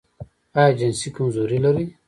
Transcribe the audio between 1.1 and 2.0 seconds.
کمزوري لرئ؟